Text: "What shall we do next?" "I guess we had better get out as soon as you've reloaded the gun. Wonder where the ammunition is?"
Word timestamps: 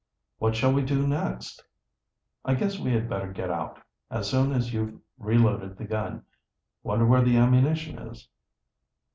"What 0.39 0.55
shall 0.55 0.73
we 0.73 0.81
do 0.81 1.05
next?" 1.07 1.63
"I 2.43 2.55
guess 2.55 2.79
we 2.79 2.91
had 2.91 3.07
better 3.07 3.31
get 3.31 3.51
out 3.51 3.77
as 4.09 4.27
soon 4.31 4.51
as 4.51 4.73
you've 4.73 4.99
reloaded 5.19 5.77
the 5.77 5.85
gun. 5.85 6.23
Wonder 6.81 7.05
where 7.05 7.21
the 7.21 7.37
ammunition 7.37 7.99
is?" 7.99 8.27